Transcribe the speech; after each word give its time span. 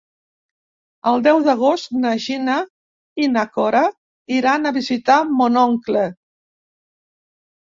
El 1.11 1.19
deu 1.27 1.41
d'agost 1.47 1.91
na 2.05 2.13
Gina 2.23 2.55
i 3.25 3.29
na 3.35 3.43
Cora 3.59 3.83
iran 4.39 4.65
a 4.65 4.73
visitar 4.79 5.19
mon 5.41 5.61
oncle. 5.69 6.07